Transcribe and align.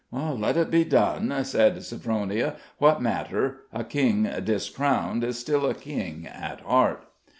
"Let 0.11 0.57
it 0.57 0.71
be 0.71 0.83
done," 0.83 1.45
said 1.45 1.83
Sophronia. 1.83 2.55
"What 2.79 3.03
matter? 3.03 3.65
A 3.71 3.83
king 3.83 4.23
discrowned 4.43 5.23
is 5.23 5.37
still 5.37 5.67
a 5.69 5.75
king 5.75 6.25
at 6.25 6.59
heart." 6.61 7.03